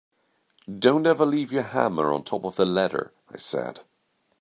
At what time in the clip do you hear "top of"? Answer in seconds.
2.31-2.55